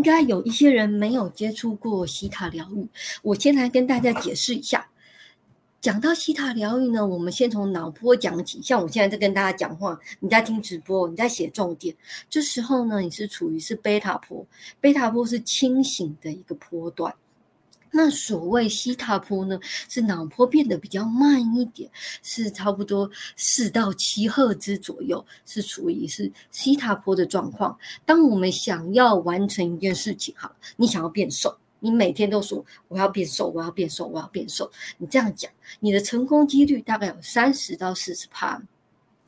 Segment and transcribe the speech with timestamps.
[0.00, 2.88] 应该有一些人没有接触过西塔疗愈，
[3.20, 4.88] 我先来跟大家解释一下。
[5.78, 8.62] 讲到西塔疗愈呢，我们先从脑波讲起。
[8.62, 11.94] 像我现在在跟大家讲话，你在听直播，你在写重点，
[12.30, 14.46] 这时候呢，你是处于是贝塔波，
[14.80, 17.14] 贝塔波是清醒的一个波段。
[17.90, 21.90] 那所谓西塔波呢，是脑波变得比较慢一点，
[22.22, 27.76] 是差不多四到七赫兹左右，是处于是西塔波的状况。
[28.06, 31.56] 当我们想要完成一件事情，好，你想要变瘦。
[31.82, 34.70] 你每天都说我要变瘦，我要变瘦，我要变瘦。
[34.98, 35.50] 你这样讲，
[35.80, 38.62] 你的成功几率大概有三十到四十趴。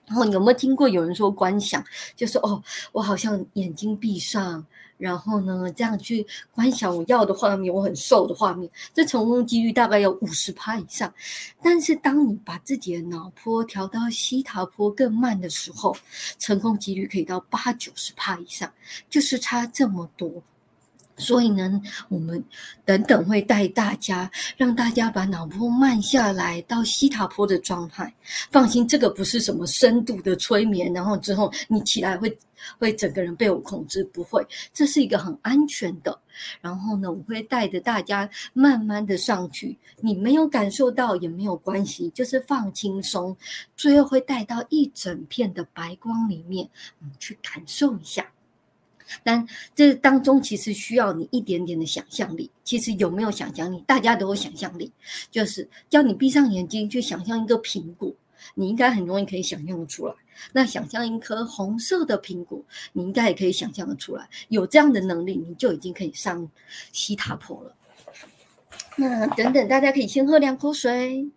[0.05, 1.83] 然后有没有听过有人说观想，
[2.15, 4.67] 就说哦，我好像眼睛闭上，
[5.03, 11.13] 然后呢这样去观想我要的画面，我很瘦的画面，这成功几率大概有五十趴以上。
[11.61, 15.97] 但是当你把自己的脑波调到西塔波更慢的时候，
[16.39, 18.73] 成功几率可以到八九十趴以上，
[19.11, 20.31] 就是差这么多。
[21.17, 22.43] 所以呢，我们
[22.85, 28.13] 等等会带大家，让大家把脑波慢下来到西塔波的状态。
[28.51, 32.37] 放心，这个不是什么深度的催眠，然后之后你起来会
[32.79, 36.19] 会整个人被我控制，不会，这是一个很安全的。
[36.61, 43.37] 然后呢，我会带着大家慢慢的上去，你没有感受到也没有关系，就是放轻松。
[43.77, 46.69] 最后会带到一整片的白光里面，
[47.01, 48.27] 嗯，去感受一下。
[49.23, 52.51] 但这当中其实需要你一点点的想象力。
[52.65, 53.83] 其实有没有想象力？
[53.87, 54.91] 大家都有想象力，
[55.31, 58.13] 就是叫你闭上眼睛去想象一个苹果，
[58.55, 60.15] 你应该很容易可以想象的出来。
[60.53, 64.29] 那想象一颗红色的苹果，你应该也可以想象的出来。
[64.49, 66.49] 有这样的能力，你就已经可以上
[66.93, 67.75] 西塔坡了。
[68.97, 71.29] 那等等，大家可以先喝两口水。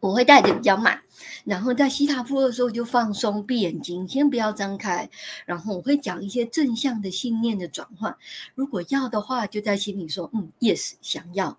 [0.00, 1.02] 我会带的比较慢，
[1.44, 5.10] 然后在西塔坡的时候就放松，闭眼睛，先不要张开。
[5.44, 8.16] 然后我会讲一些正向的信念的转换。
[8.54, 11.58] 如果要的话，就在心里说：“嗯，yes，想要，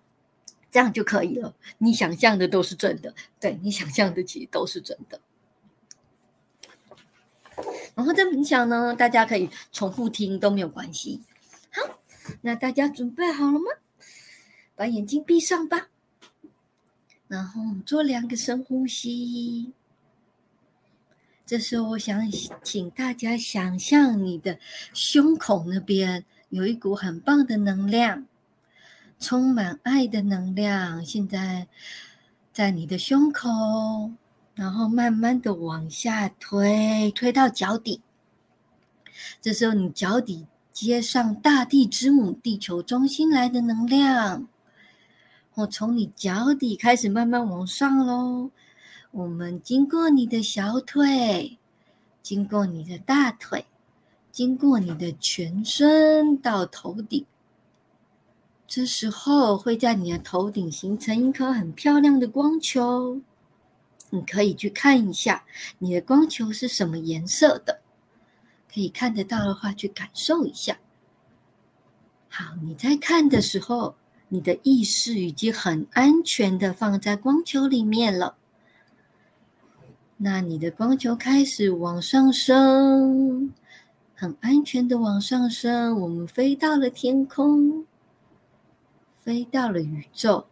[0.70, 5.20] 这样就可以了。”你想象的都是真的，对你想象的其实都是真的。
[7.94, 11.20] 然后这冥想呢，大家可以重复听都没有关系。
[11.70, 11.82] 好，
[12.40, 13.66] 那大家准备好了吗？
[14.74, 15.89] 把眼睛闭上吧。
[17.30, 19.72] 然后做两个深呼吸。
[21.46, 22.28] 这时候，我想
[22.64, 24.58] 请大家想象你的
[24.92, 28.26] 胸口那边有一股很棒的能量，
[29.20, 31.04] 充满爱的能量。
[31.04, 31.68] 现在
[32.52, 33.48] 在你的胸口，
[34.56, 38.00] 然后慢慢的往下推，推到脚底。
[39.40, 44.48] 这时候，你脚底接上大地之母、地球中心来的能量。
[45.54, 48.50] 我从你脚底开始慢慢往上喽，
[49.10, 51.58] 我们经过你的小腿，
[52.22, 53.66] 经过你的大腿，
[54.30, 57.26] 经过你的全身到头顶。
[58.66, 63.20] 这时候会在你的头顶形成一颗很漂亮的光球，
[64.10, 65.44] 你可以去看一下
[65.78, 67.80] 你的光球是什么颜色的，
[68.72, 70.78] 可以看得到的话去感受一下。
[72.28, 73.96] 好，你在看的时候。
[74.32, 78.36] 你的意识已经很安全的放在光球里面了。
[80.16, 83.52] 那你的光球开始往上升，
[84.14, 86.00] 很安全的往上升。
[86.00, 87.84] 我们飞到了天空，
[89.18, 90.46] 飞到了宇宙。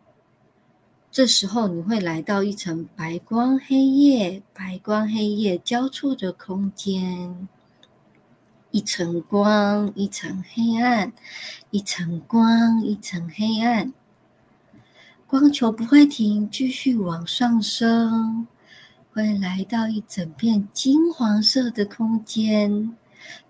[1.10, 7.48] 这时候你会来到一层白光黑夜、白光黑夜交错的空间。
[8.70, 11.10] 一层光，一层黑暗；
[11.70, 13.92] 一层光，一层黑暗。
[15.26, 18.46] 光球不会停，继续往上升，
[19.12, 22.94] 会来到一整片金黄色的空间，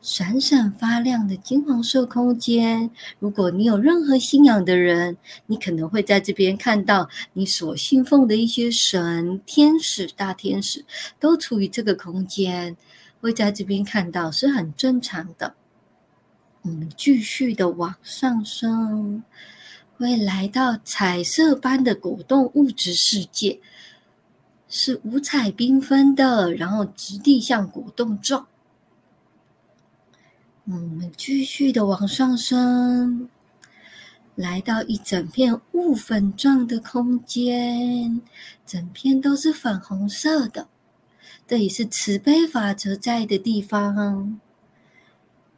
[0.00, 2.90] 闪闪发亮的金黄色空间。
[3.18, 10.84] 如果你有任何信仰的人，你可能会在这边看到你所信奉的一些神、天使、大天使，
[11.18, 12.76] 都处于这个空间。
[13.20, 15.54] 会在这边看到是很正常的。
[16.62, 19.22] 我们继续的往上升，
[19.96, 23.60] 会来到彩色般的果冻物质世界，
[24.68, 28.46] 是五彩缤纷的，然后质地像果冻状。
[30.64, 33.28] 我们继续的往上升，
[34.34, 38.20] 来到一整片雾粉状的空间，
[38.66, 40.68] 整片都是粉红色的。
[41.48, 44.38] 这里是慈悲法则在的地方，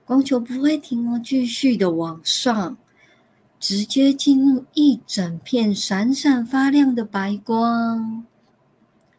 [0.04, 2.78] 光球不会停哦，继续的往上，
[3.58, 8.24] 直接进入一整片闪闪发亮的白光。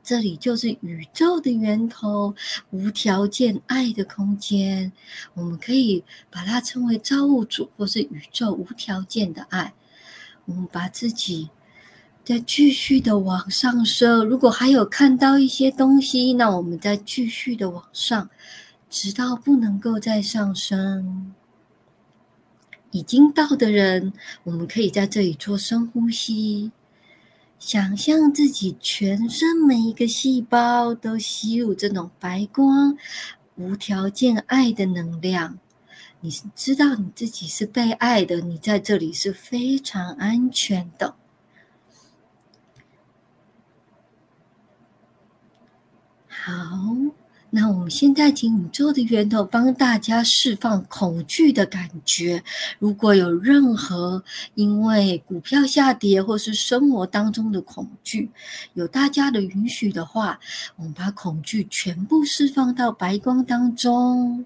[0.02, 2.34] 这里就是宇宙的源头，
[2.70, 4.94] 无条件爱的空间。
[5.34, 9.74] 我们可以把它称为造物主，或是宇宙无条件的爱。
[10.46, 11.50] 我们把自己
[12.24, 14.26] 再继续的往上升。
[14.26, 18.30] 如果还有看到一些东西，那我们再继续的往上，
[18.90, 21.34] 直到不能够再上升。
[22.92, 24.14] 已经到的人，
[24.44, 26.72] 我们可以在这里做深呼吸。
[27.58, 32.98] 想象自己全身每一个细胞都吸入这种白光、
[33.56, 35.58] 无条件爱的能量。
[36.20, 41.16] 你知道你自己是被爱的，你在这里是非常安全的。
[46.44, 46.52] 好。
[47.54, 52.42] 那我们现在请宇宙的源头帮大家释放恐惧的感觉。
[52.80, 54.24] 如果有任何
[54.56, 58.32] 因为股票下跌或是生活当中的恐惧，
[58.74, 60.40] 有大家的允许的话，
[60.78, 64.46] 我们把恐惧全部释放到白光当中。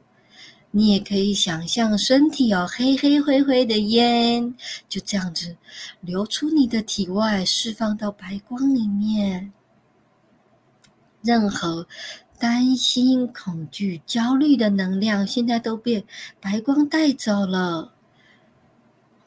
[0.72, 4.54] 你也可以想象身体有黑黑灰灰的烟，
[4.90, 5.56] 就这样子
[6.02, 9.54] 流出你的体外，释放到白光里面。
[11.26, 11.86] 任何。
[12.38, 16.06] 担心、恐惧、焦虑的能量，现在都被
[16.42, 17.94] 白光带走了。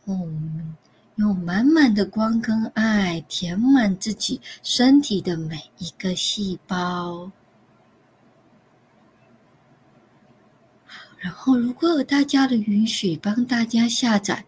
[0.05, 0.77] 我们
[1.17, 7.33] 用满满的光跟爱填满自己身体的每一个细胞。
[11.19, 14.45] 然后，如果有大家的允许，帮大家下载。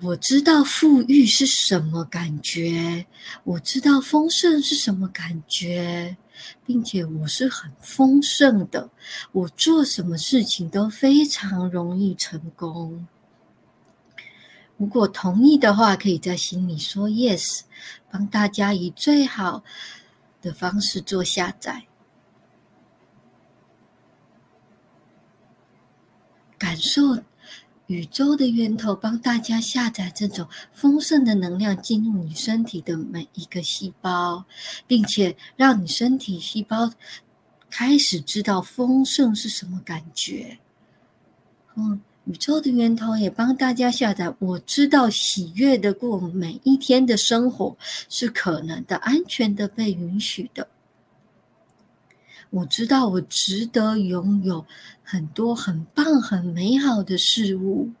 [0.00, 3.06] 我知道富裕是什么感觉，
[3.44, 6.16] 我知道丰盛是什么感觉。
[6.64, 8.90] 并且我是很丰盛的，
[9.32, 13.08] 我做什么事情都非常容易成功。
[14.76, 17.62] 如果同意的话，可以在心里说 yes，
[18.08, 19.64] 帮大家以最好
[20.40, 21.88] 的方式做下载，
[26.56, 27.24] 感受。
[27.88, 34.44] 宇宙的源头帮大家下载这种丰盛的能量进入你身体的每一个细胞，
[34.86, 36.92] 并且让你身体细胞
[37.70, 40.58] 开始知道丰盛是什么感觉。
[41.76, 47.74] 嗯，宇宙的源头也帮大家下载，我知道喜悦的过每一天的生活
[48.10, 50.68] 是可能的、安全的、被允许的。
[52.50, 54.64] 我知道，我值得拥有
[55.02, 57.92] 很多很棒、很美好的事物。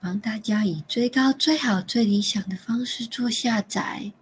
[0.00, 4.12] 帮大家以最高、最好、最理想的方式做下载。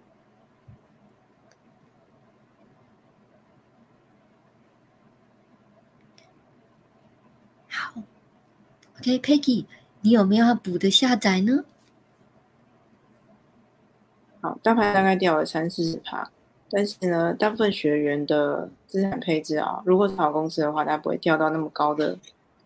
[7.68, 8.02] 好
[8.98, 9.64] ，OK，Peggy，
[10.02, 11.64] 你有没有要补的下载呢？
[14.42, 16.30] 好，大盘大概掉了三四十趴，
[16.70, 22.14] 但是呢，大部分学员的资产配置啊，如果是好公司的话，它不会掉到那么高的，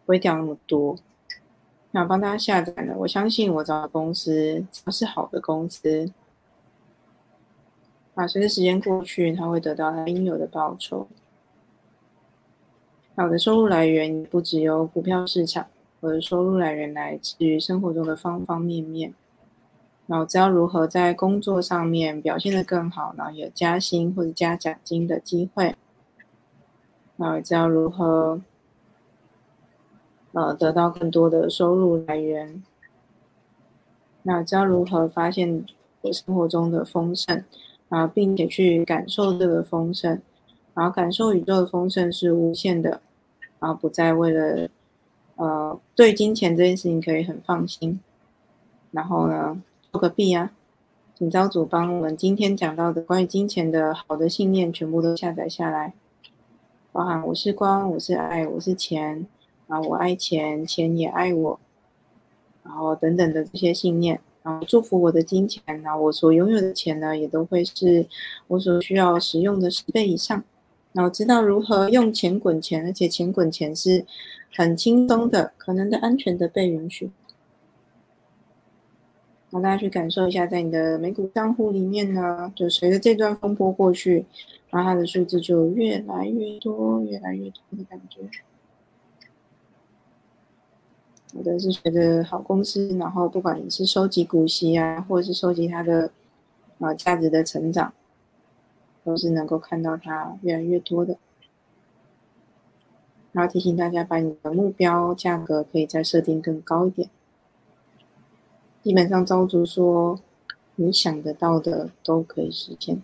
[0.04, 0.96] 不会掉那么多。
[1.90, 6.12] 那帮大家下载呢，我相信我找的公司只要是好的公司，
[8.14, 11.08] 啊，随着时间过去，它会得到它应有的报酬。
[13.16, 15.66] 那我的收入来源不只有股票市场，
[16.00, 19.12] 我的收入来源来自于生活中的方方面面。
[20.06, 25.74] 然后知道如何在工作上面表现得更好，然后有加薪或者加奖金的机会。
[27.16, 28.40] 然后知道如何，
[30.32, 32.62] 呃，得到更多的收入来源。
[34.24, 35.64] 那知道如何发现
[36.02, 37.44] 我生活中的丰盛，
[37.88, 40.20] 然后并且去感受这个丰盛，
[40.74, 43.00] 然后感受宇宙的丰盛是无限的，
[43.60, 44.68] 然后不再为了，
[45.36, 48.00] 呃，对金钱这件事情可以很放心。
[48.90, 49.62] 然后呢？
[49.94, 50.50] 做个币啊！
[51.16, 55.94] 请招主帮我们今天讲到的关于金钱的好的信念全部都下载下来，
[56.90, 59.24] 包含我是光，我是爱，我是钱，
[59.68, 61.60] 然后我爱钱，钱也爱我，
[62.64, 68.04] 然后等等的这些信念，然后祝福我的金钱，然后我所拥有的钱呢，也都会是
[68.48, 70.42] 我所需要使用的十倍以上。
[70.92, 74.04] 然后知道如何用钱滚钱，而且钱滚钱是
[74.56, 77.12] 很轻松的，可能的安全的被允许。
[79.54, 84.26] 让大家去感受一下，在你的美股账户里面呢，就随着这段风波过去，
[84.70, 88.22] 然后它的数字就越来越多、越来越多的感觉。
[91.34, 96.10] 我的是随着好公司，然后不管你是收集股息啊，或者是收集它的
[96.80, 97.94] 啊价值的成长，
[99.04, 101.16] 都是能够看到它越来越多的。
[103.30, 107.08] 然后提醒大家，把你的目标价格可以再设定更高一点。
[108.84, 110.20] 基本上，招租说，
[110.76, 113.02] 你想得到的都可以实现。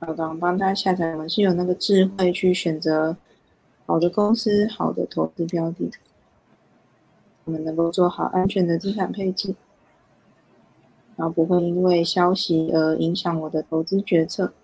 [0.00, 3.18] 好的，我帮大家下载，我们是有那个智慧去选择
[3.84, 5.90] 好的公司、好的投资标的，
[7.44, 9.54] 我们能够做好安全的资产配置，
[11.16, 14.54] 然后不会因为消息而影响我的投资决策。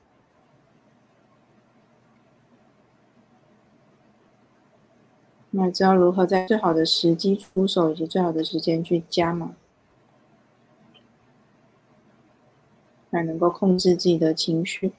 [5.57, 9.55] 那知道如何在最好的时机出手，以及最好的时间去加码，
[13.13, 14.93] 才能够控制自己的情绪。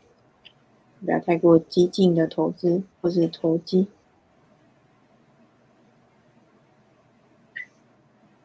[1.04, 3.88] 不要太过激进的投资或是投机。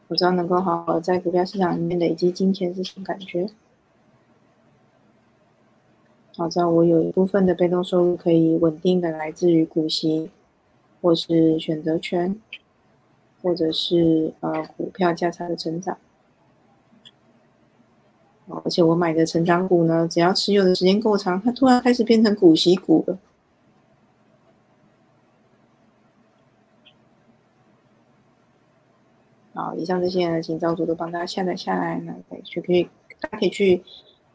[0.09, 3.47] 我知道能够好好在股票市场里面累积金钱是什么感觉。
[6.35, 10.29] 好，知道我有一部分的被动收入可以稳定的来自于股息，
[11.01, 12.39] 或是选择权，
[13.41, 15.97] 或者是呃股票价差的成长。
[18.65, 23.17] 而且我买的成长股呢，只要持有的时间够长，它突然开始变成股息股了。
[29.53, 32.83] 好，以上这些呢，请招主都帮大家下载下来，那可以去可以，
[33.21, 33.81] 大家可以去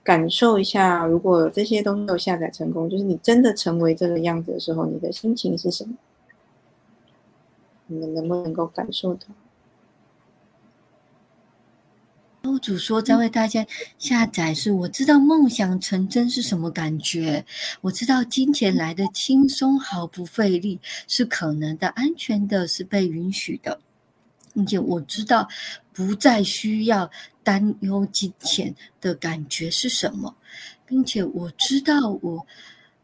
[0.03, 5.95] 感受一下，如果这些东西都下载成功，就是你真的成为这个样子的时候，你的心情是什么？
[7.87, 9.27] 你们能不能够感受到？
[12.43, 13.67] 欧主说在为大家
[13.99, 17.45] 下载，是我知道梦想成真是什么感觉，
[17.81, 20.79] 我知道金钱来的轻松毫不费力，
[21.09, 23.81] 是可能的、安全的，是被允许的，
[24.55, 25.49] 并且我知道
[25.93, 27.11] 不再需要
[27.43, 30.37] 担忧金钱的感觉是什么，
[30.87, 32.47] 并且我知道我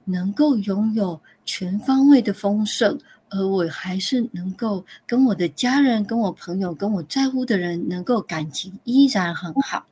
[0.05, 2.97] 能够拥有全方位的丰盛。
[3.33, 9.87] 而我还是能够跟我的家人、跟我朋友、跟我在乎的人，能够感情依然很好。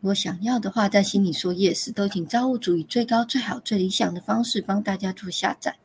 [0.00, 5.76] 我想要的话，在心里说 yes，都请造物主以最高、最好、最理想的方式帮大家做下载。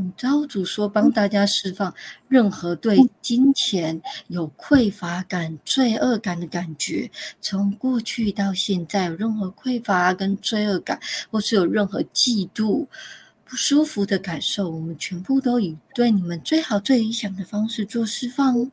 [0.00, 1.92] 嗯，招主说帮大家释放
[2.28, 11.00] 任何对金钱有匮乏感、罪恶感的感觉，从过去到现在有任何匮乏跟罪恶感，
[11.32, 12.86] 或是有任何嫉妒、
[13.44, 18.70] 不舒服的感受，我们全部都以对你们最好、最理想的方式做释放。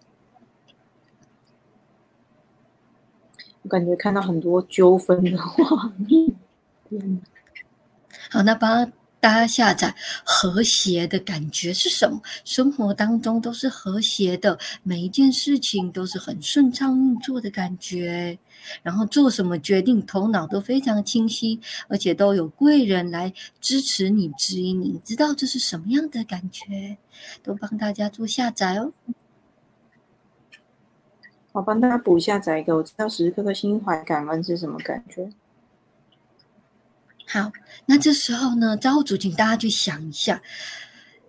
[3.63, 6.35] 我感觉看到很多纠纷的画面。
[8.29, 8.93] 好，那帮。
[9.25, 9.91] 大家下载
[10.23, 12.21] 和谐的感觉是什么？
[12.43, 18.37] 生活当中都是和谐的，每一件事情都是很顺畅运作的感觉。
[18.83, 25.01] 然后做什么决定，头脑都非常清晰，而且都有贵人来支持你、指引你。
[25.03, 26.95] 知道这是什么样的感觉？
[27.41, 28.93] 都帮大家做下载哦。
[31.51, 35.27] 我帮大家补下载一个，我知道时时刻刻心怀感恩是什么感觉。
[37.27, 37.51] 好，
[37.85, 40.41] 那这时候呢，招主，请大家去想一下，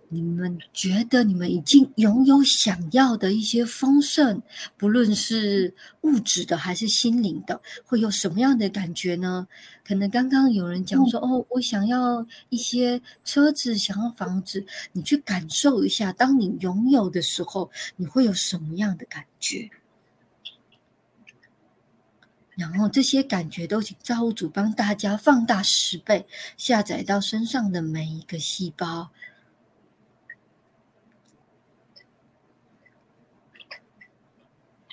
[0.09, 4.41] 你们觉得你们已经拥有想要的一些丰盛，
[4.77, 9.47] 不论是物质的还是心灵的，会有什么样的感觉呢？
[9.83, 19.69] 可能刚刚有人讲说，哦，我想要一些车子，想要房子，你去感受一下，当你拥有的时候，你会有什么样的感觉？
[22.57, 26.25] 然后这些感觉都请造物主帮大家放大十倍，
[26.57, 29.11] 下载到身上的每一个细胞。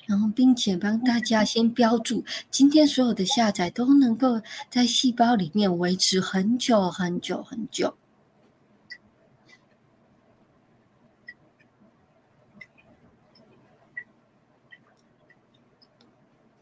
[0.06, 7.96] 然后，并且帮大家先标注，今天所有的下载都能够在细胞里面维持很久很久很久。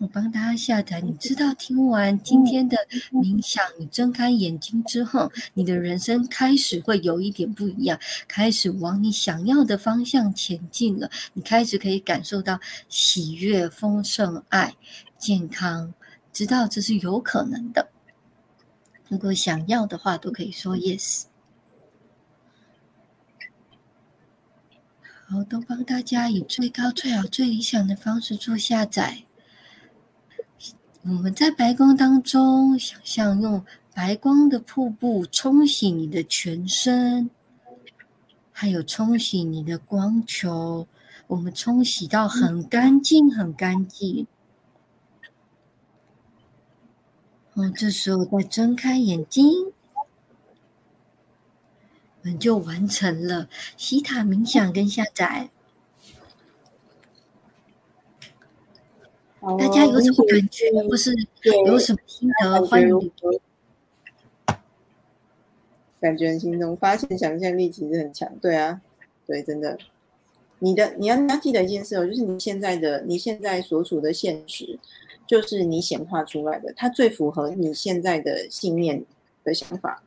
[0.02, 2.76] 我帮大家下载，你知道，听完今天的
[3.12, 11.08] 冥想，你睁开眼睛之后，你的人生开始会有一点不一样，开始往你想要的方向前进了。
[11.34, 14.74] 你开始可以感受到喜悦、丰盛、爱、
[15.18, 15.94] 健康，
[16.32, 17.88] 知道这是有可能的。
[19.08, 21.26] 如果想要的话，都可以说 yes。
[25.28, 29.22] 好，都帮大家以最高、最好、最理想的方式做下载。
[31.04, 37.28] 我们在白光当中，想象用白光的瀑布冲洗你的全身，
[38.52, 40.86] 还有冲洗你的光球。
[41.26, 44.28] 我们冲洗到很干净，很干净。
[47.54, 49.72] 哦，这时候再睁开眼睛，
[52.20, 55.50] 我们就完成了西塔冥想跟下载。
[59.42, 61.12] 大家有什么感觉，或是
[61.66, 62.64] 有什么心得？
[62.64, 63.10] 欢迎。
[66.00, 68.32] 感觉很轻松，发现想象力其实很强。
[68.40, 68.80] 对啊，
[69.26, 69.76] 对，真的。
[70.60, 74.78] 你的你要你要记得一件事哦，就是你现在的你现在所处的现实，
[75.26, 79.04] 就是你显化出来的，它最符合你现在的信念
[79.42, 80.02] 的想法。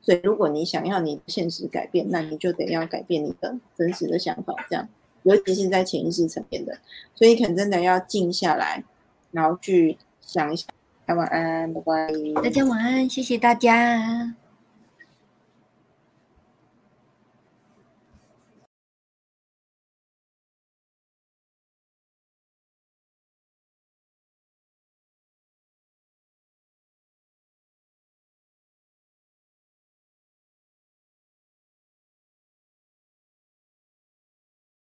[0.00, 4.88] 所以，如果你想要你现实改变，那你就得要改变你的真实的想法，这样。
[5.28, 6.78] 尤其是在潜意识层面的，
[7.14, 8.82] 所以可能真的要静下来，
[9.30, 10.66] 然后去想一想。
[11.14, 12.42] 晚安，拜拜。
[12.42, 14.34] 大家晚安，谢谢大家。